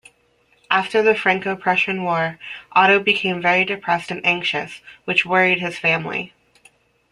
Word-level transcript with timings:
After 0.71 1.03
the 1.03 1.13
Franco-Prussian 1.13 2.01
War, 2.03 2.39
Otto 2.71 2.97
became 3.01 3.39
very 3.39 3.63
depressed 3.63 4.09
and 4.09 4.25
anxious, 4.25 4.81
which 5.05 5.27
worried 5.27 5.59
his 5.59 5.77
family. 5.77 6.33